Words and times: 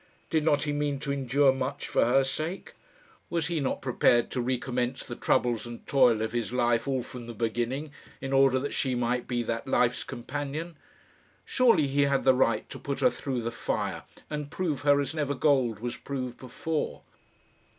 Did 0.31 0.43
not 0.43 0.63
he 0.63 0.73
mean 0.73 0.97
to 1.01 1.11
endure 1.13 1.53
much 1.53 1.87
for 1.87 2.03
her 2.03 2.23
sake? 2.23 2.73
Was 3.29 3.45
he 3.45 3.59
not 3.59 3.83
prepared 3.83 4.31
to 4.31 4.41
recommence 4.41 5.03
the 5.03 5.15
troubles 5.15 5.67
and 5.67 5.85
toil 5.85 6.23
of 6.23 6.31
his 6.31 6.51
life 6.51 6.87
all 6.87 7.03
from 7.03 7.27
the 7.27 7.35
beginning, 7.35 7.91
in 8.19 8.33
order 8.33 8.57
that 8.57 8.73
she 8.73 8.95
might 8.95 9.27
be 9.27 9.43
that 9.43 9.67
life's 9.67 10.03
companion? 10.03 10.75
Surely 11.45 11.85
he 11.85 12.01
had 12.05 12.23
the 12.23 12.33
right 12.33 12.67
to 12.71 12.79
put 12.79 13.01
her 13.01 13.11
through 13.11 13.43
the 13.43 13.51
fire, 13.51 14.01
and 14.27 14.49
prove 14.49 14.81
her 14.81 14.99
as 15.01 15.13
never 15.13 15.35
gold 15.35 15.77
was 15.81 15.97
proved 15.97 16.39
before. 16.39 17.03